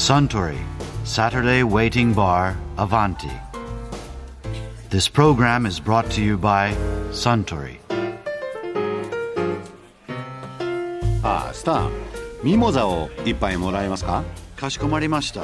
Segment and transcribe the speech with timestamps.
[0.00, 0.56] Suntory
[1.04, 3.30] Saturday Waiting Bar Avanti.
[4.88, 6.74] This program is brought to you by
[7.12, 7.78] Suntory.
[11.22, 11.90] ああスタン
[12.42, 14.24] ミモザを一杯もらえますか
[14.56, 15.42] かしこまりました。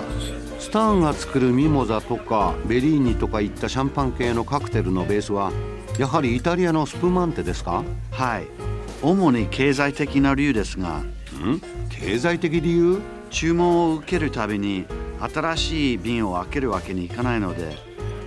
[0.58, 5.52] スタンが作るミモザとかベリーニとかいったシャンパン系のカクテルのベースは
[5.98, 8.46] やはりイタリアのスプマンテですかはい。
[9.02, 11.60] 主に経済的な理由ですが、ん
[11.90, 13.02] 経済的理由
[13.36, 14.86] 注文を受けるたびに
[15.20, 17.76] 新しい瓶を開けるわけにいかないので、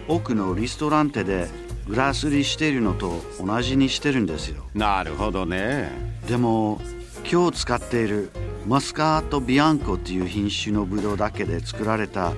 [0.08, 1.48] 多くのリストランテで
[1.88, 4.66] グラス売りしているのと同じにしてるんですよ。
[4.76, 5.90] なるほどね。
[6.28, 6.80] でも
[7.28, 8.30] 今日使っている
[8.68, 12.34] マスカート・ビアンコという品種のブドウだけで作られた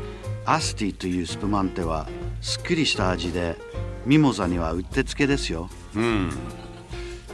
[0.45, 2.08] アスティというスプマンテは
[2.40, 3.58] すっきりした味で
[4.06, 5.70] ミモザにはうってつけですよ。
[5.94, 6.30] うん。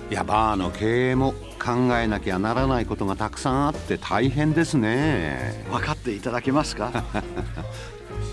[0.10, 1.36] いやバーの経営も
[1.68, 5.66] 考えなきゃならないことがたくさんあって大変ですね。
[5.70, 6.92] 分かっていただけますか？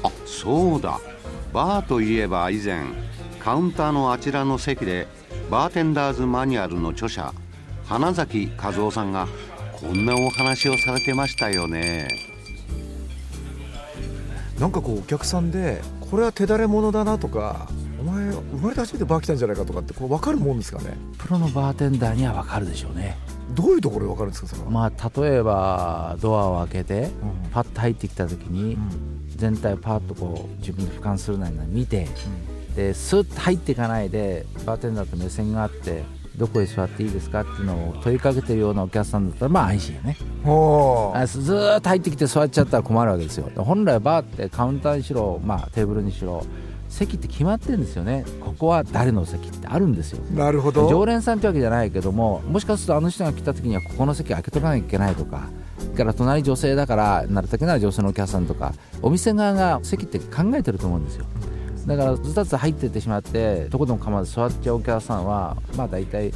[0.05, 1.00] あそうだ。
[1.53, 2.84] バーといえば以前
[3.41, 5.08] カウンターのあちらの席で
[5.50, 7.33] バーテンダーズマニュアルの著者
[7.86, 9.27] 花崎和夫さんが
[9.73, 12.08] こんなお話をされてましたよね。
[14.61, 17.67] なんかこうお客さんでこれは手だれ物だなとか
[17.98, 20.97] お前生まれて初めてバー来たんじゃないかとかってこう分かるもんですかね。
[21.19, 23.17] プロのバーテンダーには分かるでしょうね
[23.50, 27.09] どういうところで分かるんですかそれは、まあ例えばドアを開けて
[27.53, 28.77] パッと入ってきた時に
[29.36, 32.09] 全体をパッとこう自分で俯瞰するなり見て
[32.75, 36.03] でスッと入っていかないでバーテンダーと目線があって
[36.36, 40.17] どこへ座っていいですかっていうのを問いかけてるようなお客さんだったらまあ安心よね。
[41.27, 43.48] ずーっと入ってきて座っちゃったら困るわけですよ。
[43.56, 46.45] 本来バーってカウンターにしろ、まあ、テーブルにしろ
[46.95, 48.25] 席って決まってるんですよね。
[48.41, 50.23] ここは誰の席ってあるんですよ。
[50.33, 50.89] なるほど。
[50.89, 61.27] 常連さんってわけじゃないけどももしかするとあの人が来た時にはここの席開けとかなきゃいけないとかそれから隣女性だからなるだけなら女性のお客さんとかお店側が席って考えてると思うんですよ。
[61.86, 66.33] だからずたずた入ってってしまってどこでも構わず座っちゃうお客さんはまあ大体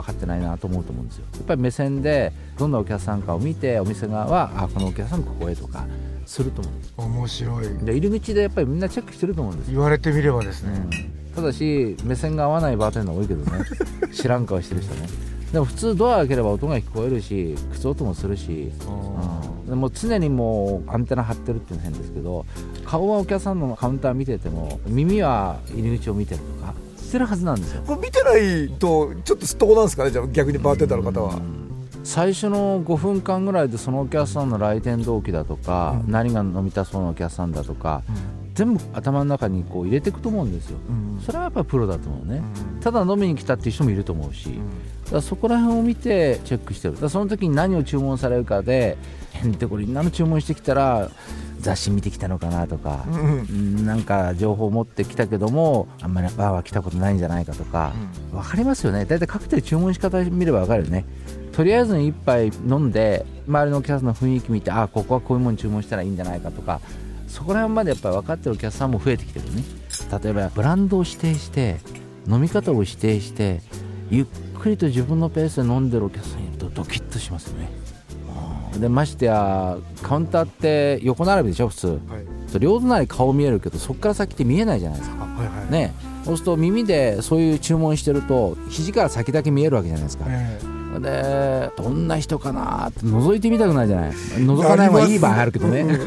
[0.00, 1.24] 分かってないなと思うと思うんですよ。
[1.34, 5.86] やっぱり目線でどんなお客さんかを見てお店側はあこのお客さんここへとか
[6.26, 7.68] すると思うんです面白い。
[7.84, 9.74] で入り口でやっぱりみんなチェックしてると思うんですよ。
[9.74, 10.86] 言われてみればですね、
[11.34, 13.64] ただし目線が合わないバーテンダー多いけどね。
[14.12, 15.26] 知らん顔してる人ね。
[15.52, 22.44] でも普通ドア開ければ音が聞こえるし靴音もするし、うん、でも常にもうアンテナ張ってるっていうのは変ですけど
[22.84, 26.74] 顔はお客さんのカウンター見てても耳は入り口を見てるとか
[27.06, 27.82] してるはずなんですよ。
[27.86, 30.10] これ見てないとちょっとすっとこなんですかね？
[30.10, 31.40] じゃあ逆にバーテンダーの方は、
[32.04, 36.12] 最初の5分間ぐらいでそのお客さんの来店動機だとか、うん。
[36.12, 38.02] 何が飲みたそうなお客さんだとか、
[38.56, 41.20] 全部頭の中にこう入れていくと思うんですよ、うん。
[41.20, 42.42] それはやっぱりプロだと思うね、
[42.74, 42.80] うん。
[42.80, 44.48] ただ飲みに来たっていう人もいると思うし、
[45.12, 46.98] だそこら辺を見てチェックしてる。
[46.98, 48.96] だその時に何を注文されるかで
[49.34, 51.10] へんてこりんなの注文してきたら
[51.60, 53.16] 雑誌見てきたのかなとか、うん。
[53.18, 53.52] う
[53.82, 57.92] んなんか情報を持ってきたけどもあんまりバーは来たことないんじゃないかとか、
[58.32, 59.04] 分かりますよね。
[59.04, 61.04] 大体カクテル注文し方見れば分かるよね。
[61.52, 66.80] とりあえず一杯飲んで周りのお客さんの雰囲気見てあここはこういうもの注文したらいいんじゃないかとか
[67.36, 69.62] そこら辺までやっぱり分かってるお客さんも増えてきてるね。
[70.22, 71.76] 例えばブランドを指定して
[72.26, 73.60] 飲み方を指定して
[74.10, 74.26] ゆっ
[74.58, 77.68] くりと自分のペースで飲んでるお客さんいるとドキッとしますよね。
[78.72, 78.80] うん。
[78.80, 81.86] でましてやカウンターって横並びでしょ普通。
[81.88, 82.58] はい。
[82.58, 85.16] 両隣顔見えるけどそこから先って見えないじゃないですか。
[85.22, 85.70] あはいはい。
[85.70, 85.92] ね。
[86.24, 90.24] そうすると耳でそういう注文してると肘から先だけ見えるわけじゃないですか。
[90.26, 90.58] え
[91.00, 94.10] でどんな人かなって覗いてみたくないじゃない。
[94.12, 95.86] 覗かない方がいい場合あるけどね。
[95.86, 95.98] え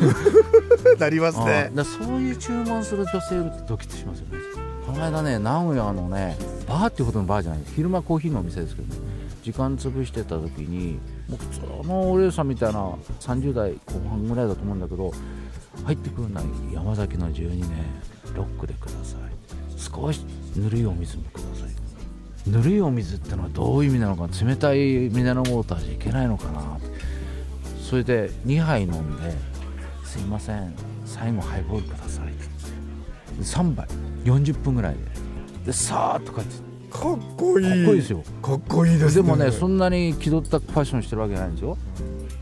[1.00, 4.38] なりますうんねだそういう注文する女性いるとドキッとしますよね。
[4.86, 6.36] この間ね名古屋のね
[6.68, 9.00] バーっていうほどのバーじゃない昼間コーヒーのお店ですけどね
[9.44, 11.00] 時間潰してた時に
[11.30, 12.80] もう普通のお姉さんみたいな
[13.20, 15.12] 30代後半ぐらいだと思うんだけど
[15.86, 17.70] 入ってくるのは山崎の12年
[18.36, 19.20] ロックでください。
[19.78, 22.50] 少しぬるいお水もください。
[22.50, 24.80] ぬるいお水ってのはどういう意味なのか冷たい
[25.10, 26.78] ミネラルウォーターじゃいけないのかな。
[27.82, 29.34] それで2杯飲んで
[30.10, 30.74] 「すいません。
[31.06, 32.26] 最後ハイボールください」
[33.38, 33.88] で3杯
[34.26, 35.00] 40分ぐらいで。
[35.68, 36.70] でさーっと帰って。
[36.90, 37.68] かっこいい。
[37.68, 38.24] かっこいいですよ。
[38.42, 39.22] かっこいいですね。
[39.22, 41.78] でもねそんなに気取ったファッションしてるわけじゃないんですよ。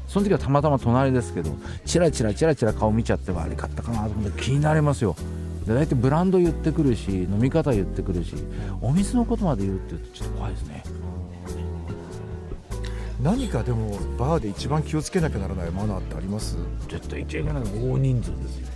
[0.08, 1.52] その時はたまたま隣ですけど
[1.86, 5.18] チラチラチラチラ顔見ちゃって悪かったかなと思って気になりますよ。
[5.66, 8.34] で大体ブランド言ってくるし飲み方言ってくるし
[8.82, 10.84] お水のことまで言うって言うとちょっと怖いですね
[13.22, 16.58] 何かでもバーで一番気をつけなきゃならないマナーってあります？
[16.88, 18.68] 絶対言っちゃいけないのは大人数ですよ。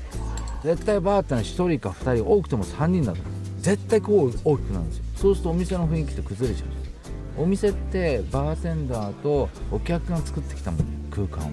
[0.64, 3.20] 絶対バーってのは1人か2人多くても3人だと。
[3.60, 5.04] 絶対こう大きくなるんですよ。
[5.16, 6.68] そうするとお店の雰囲気って崩れちゃう。
[6.70, 6.92] んですよ
[7.38, 11.52] お店ってバーテンダーとお客が作ってきたもん空間は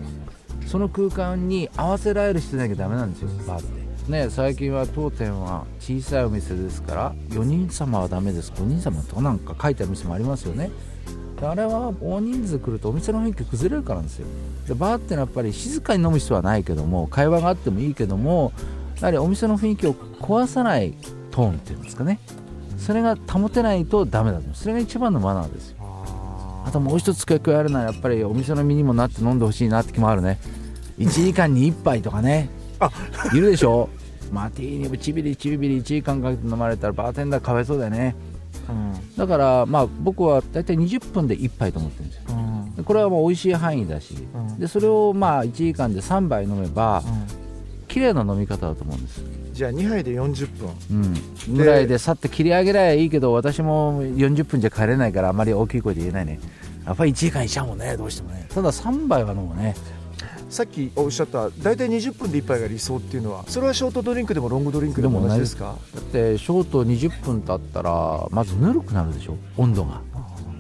[0.67, 3.29] その空間に合わせられる人なきゃダメなんですよ。
[3.47, 4.11] バーって。
[4.11, 8.51] ね最近は当店は小さいお店ですから4人様はダメです。
[8.53, 10.71] 5人様とかなんか書いてある店もありますよね
[11.43, 14.27] あれは大人数来るとお店の雰囲気崩れるからなんですよ。
[14.67, 18.53] でバーってのはやっぱり静かに飲む必要はないけども会話があってもいいけども
[19.01, 20.95] やはりお店の雰囲気を壊さない
[21.31, 22.21] トーンっていうんですかね。
[22.79, 25.77] それが保てないとダメだとそれが一番のマナーですよ。
[26.65, 30.39] あともう一つ付け加えるのはやっぱりお店の身にもなって飲んでほしいなって気もあるね。
[30.99, 32.51] 1時間に1杯とかね。
[33.33, 33.89] いるでしょ。
[34.33, 38.28] マティーニチビリチビリ1時間かけて飲まれたらバーテンダーかわいそうだよね、うん、
[39.17, 42.23] だからまあ僕は大体20分で1杯と思ってるんですよ、
[42.77, 49.23] うん、これはもう美味しい範囲だし、うん、でそれをまあ1時間で3杯飲めば、うん、綺麗な飲み方だと思うんです。
[49.53, 50.71] じゃあ2杯で40分、
[51.49, 56.39] うん、ぐらいでさって切り上げりゃいいけど私も40分じゃ帰れないからあまり大きい声で言えないね。
[56.87, 57.97] やっぱり1時間いちゃうもんね。
[57.97, 58.47] どうしてもね。
[58.49, 59.75] ただ3杯は飲むね
[60.49, 65.77] さっきおっしゃった大体20分で1杯が理想っていうのはそれはショートドリンクでもロングドリンクでも同じですか？
[65.95, 70.01] だってショート20分経ったらまずぬるくなるでしょ温度が。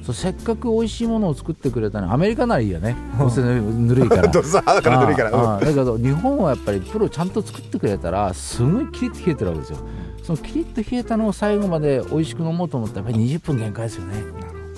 [0.04, 2.96] そうせっかく美味しいものを作ってくれたのにアメリカならいいよね。
[3.18, 4.22] どうせぬるいから。
[5.60, 9.78] だけど日本はやっぱりプロちゃんと作ってくれたらすごいキリッと冷えてるわけですよ。
[10.22, 14.14] そのキリッと冷えたのを最後まで美味しく飲もうと思ったらやっぱり20分限界ですよね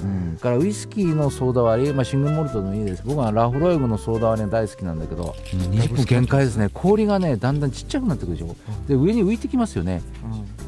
[0.02, 3.02] うん、からウイスキーのソーダ割り、まあ、シングルモルトでもいいです。
[3.04, 6.70] 僕はラフロイグのソーダ割り大好きなんだけど、うん、20分限界ですね。
[6.72, 8.56] 氷がねだんだんちっちゃくなってくるでしょ、
[8.88, 10.02] で上に浮いてきますよね、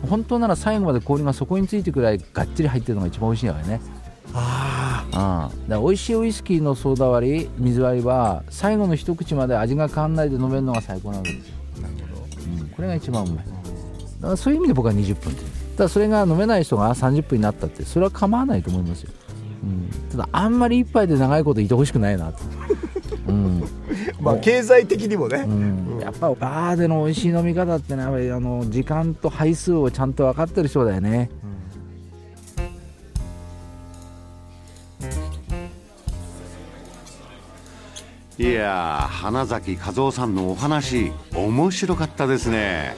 [0.03, 3.81] うん、本当なら最後まで氷が底についてくらいがっちり入ってるのが一番美味しいわけね。
[4.35, 11.55] ああ、うん、だ美味しいウイスキーのソーダ割り水割りは最後の一口まで味が変わらないで飲めるのが最高なわけですよ。
[11.83, 13.45] なるほど、うん、これが一番うまい。
[13.45, 13.53] だ
[14.23, 15.43] からそういう意味で僕は20分た
[15.77, 19.11] だそれが飲めない人が30分になったってそれは構わないと思いますよ。
[19.63, 22.33] うん、ただあんまり一杯で長いこといてほしくないな。
[22.33, 22.39] と、
[23.29, 23.65] うん、
[24.21, 31.31] まあ経済的にもね、うん、やっぱバーでの美味しい飲み方ってのはあの時間と配数をちゃんと分かってる人だよね、
[38.39, 42.97] いや花崎和夫さんのお話面白かったですね。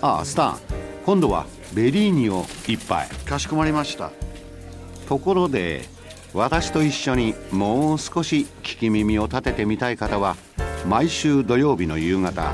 [0.00, 0.58] ああスタン
[1.04, 3.08] 今度はベリーニを一杯。
[3.24, 4.10] かしこまりました。
[5.08, 5.82] ところで
[6.34, 10.36] 私と一緒にもう少し聞き耳を立ててみたい方は
[10.86, 12.52] 毎週土曜日の夕方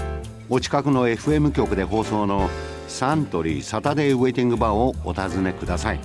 [0.49, 2.49] お近くの FM 局で放送の
[2.87, 6.01] サントリーサタデーウェイティングバーをお尋ねください。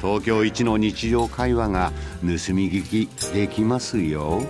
[0.00, 4.42] 東京一の日常会話が盗み聞きできますよ。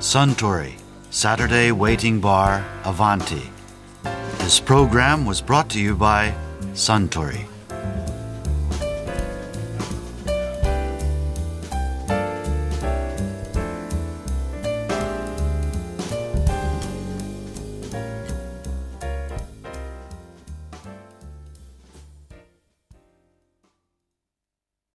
[0.00, 0.72] Suntory
[1.10, 3.57] Saturday Waiting Bar Avanti
[4.48, 6.32] This program was brought to you by
[6.72, 7.44] Suntory